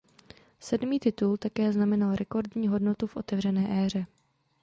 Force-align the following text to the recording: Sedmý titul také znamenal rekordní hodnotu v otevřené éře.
Sedmý 0.59 0.99
titul 0.99 1.37
také 1.37 1.73
znamenal 1.73 2.15
rekordní 2.15 2.67
hodnotu 2.67 3.07
v 3.07 3.15
otevřené 3.17 3.85
éře. 3.85 4.05